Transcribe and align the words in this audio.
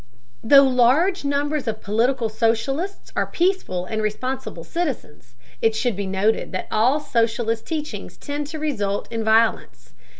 Though 0.43 0.63
large 0.63 1.23
numbers 1.23 1.67
of 1.67 1.79
political 1.83 2.27
socialists 2.27 3.11
are 3.15 3.27
peaceful 3.27 3.85
and 3.85 4.01
responsible 4.01 4.63
citizens, 4.63 5.35
it 5.61 5.75
should 5.75 5.95
be 5.95 6.07
noted 6.07 6.51
that 6.53 6.67
all 6.71 6.99
socialist 6.99 7.67
teachings 7.67 8.17
tend 8.17 8.47
to 8.47 8.57
result 8.57 9.07
in 9.11 9.23
violence. 9.23 9.93